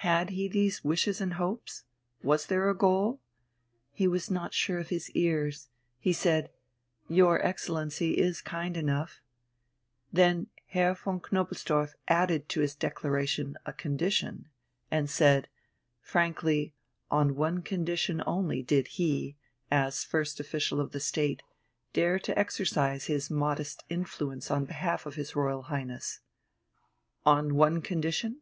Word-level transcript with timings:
Had 0.00 0.30
he 0.30 0.48
these 0.48 0.82
wishes 0.82 1.20
and 1.20 1.34
hopes? 1.34 1.84
Was 2.22 2.46
there 2.46 2.66
a 2.70 2.74
goal? 2.74 3.20
He 3.92 4.08
was 4.08 4.30
not 4.30 4.54
sure 4.54 4.78
of 4.78 4.88
his 4.88 5.10
ears. 5.10 5.68
He 5.98 6.14
said: 6.14 6.48
"Your 7.08 7.44
Excellency 7.46 8.12
is 8.12 8.40
kind 8.40 8.74
enough..." 8.78 9.20
Then 10.14 10.46
Herr 10.68 10.94
von 10.94 11.20
Knobelsdorff 11.20 11.92
added 12.08 12.48
to 12.48 12.60
his 12.62 12.74
declaration 12.74 13.58
a 13.66 13.74
condition, 13.74 14.48
and 14.90 15.10
said: 15.10 15.46
Frankly, 16.00 16.72
on 17.10 17.34
one 17.36 17.60
condition 17.60 18.22
only 18.26 18.62
did 18.62 18.86
he, 18.88 19.36
as 19.70 20.04
first 20.04 20.40
official 20.40 20.80
of 20.80 20.92
the 20.92 21.00
State, 21.00 21.42
dare 21.92 22.18
to 22.20 22.38
exercise 22.38 23.08
his 23.08 23.30
modest 23.30 23.84
influence 23.90 24.50
on 24.50 24.64
behalf 24.64 25.04
of 25.04 25.16
his 25.16 25.36
Royal 25.36 25.64
Highness. 25.64 26.20
"On 27.26 27.56
one 27.56 27.82
condition?" 27.82 28.40